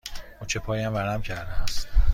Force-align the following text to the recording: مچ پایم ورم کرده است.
مچ 0.41 0.57
پایم 0.57 0.93
ورم 0.95 1.21
کرده 1.21 1.51
است. 1.53 1.87